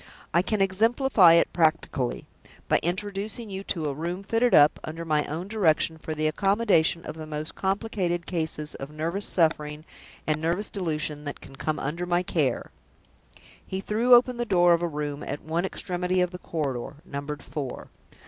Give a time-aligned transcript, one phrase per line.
[0.33, 2.25] I can exemplify it practically,
[2.67, 7.05] by introducing you to a room fitted up, under my own direction, for the accommodation
[7.05, 9.85] of the most complicated cases of nervous suffering
[10.25, 12.71] and nervous delusion that can come under my care."
[13.63, 17.43] He threw open the door of a room at one extremity of the corridor, numbered
[17.43, 17.91] Four.